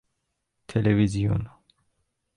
[0.67, 1.49] تلویزیون